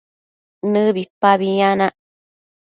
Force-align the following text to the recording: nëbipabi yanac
nëbipabi 0.71 1.47
yanac 1.59 1.95